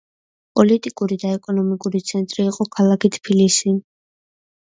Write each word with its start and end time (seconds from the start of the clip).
პოლიტიკური 0.59 1.17
და 1.23 1.33
ეკონომიკური 1.39 2.01
ცენტრი 2.09 2.45
იყო 2.53 2.67
ქალაქი 2.77 3.11
თბილისი. 3.17 3.77